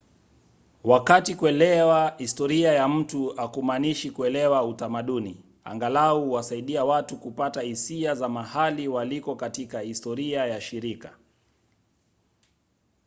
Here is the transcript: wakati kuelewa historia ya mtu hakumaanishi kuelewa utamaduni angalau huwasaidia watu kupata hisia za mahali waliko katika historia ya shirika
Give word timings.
wakati 0.83 1.35
kuelewa 1.35 2.15
historia 2.17 2.71
ya 2.73 2.87
mtu 2.87 3.27
hakumaanishi 3.29 4.11
kuelewa 4.11 4.63
utamaduni 4.65 5.43
angalau 5.63 6.23
huwasaidia 6.25 6.85
watu 6.85 7.17
kupata 7.17 7.61
hisia 7.61 8.15
za 8.15 8.29
mahali 8.29 8.87
waliko 8.87 9.35
katika 9.35 9.79
historia 9.79 10.45
ya 10.45 10.61
shirika 10.61 11.17